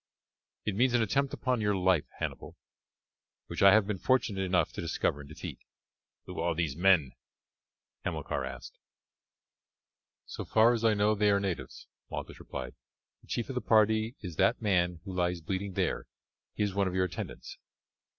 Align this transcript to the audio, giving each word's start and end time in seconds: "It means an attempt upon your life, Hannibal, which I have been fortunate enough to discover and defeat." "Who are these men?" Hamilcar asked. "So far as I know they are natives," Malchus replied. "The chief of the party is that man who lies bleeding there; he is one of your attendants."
"It 0.65 0.75
means 0.75 0.95
an 0.95 1.03
attempt 1.03 1.31
upon 1.31 1.61
your 1.61 1.75
life, 1.75 2.07
Hannibal, 2.17 2.57
which 3.45 3.61
I 3.61 3.71
have 3.71 3.85
been 3.85 3.99
fortunate 3.99 4.41
enough 4.41 4.73
to 4.73 4.81
discover 4.81 5.19
and 5.19 5.29
defeat." 5.29 5.59
"Who 6.25 6.39
are 6.39 6.55
these 6.55 6.75
men?" 6.75 7.11
Hamilcar 8.03 8.43
asked. 8.43 8.79
"So 10.25 10.43
far 10.43 10.73
as 10.73 10.83
I 10.83 10.95
know 10.95 11.13
they 11.13 11.29
are 11.29 11.39
natives," 11.39 11.85
Malchus 12.09 12.39
replied. 12.39 12.73
"The 13.21 13.27
chief 13.27 13.47
of 13.49 13.53
the 13.53 13.61
party 13.61 14.15
is 14.21 14.37
that 14.37 14.59
man 14.59 15.01
who 15.03 15.13
lies 15.13 15.39
bleeding 15.39 15.73
there; 15.73 16.07
he 16.55 16.63
is 16.63 16.73
one 16.73 16.87
of 16.87 16.95
your 16.95 17.05
attendants." 17.05 17.59